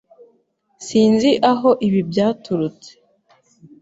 Sinzi 0.85 1.31
aho 1.51 1.69
ibi 1.87 1.99
byaturutse. 2.09 2.91